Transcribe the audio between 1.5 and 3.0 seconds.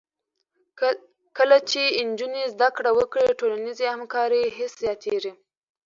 چې نجونې زده کړه